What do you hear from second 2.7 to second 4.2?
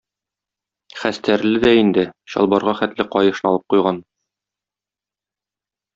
хәтле каешын алып куйган.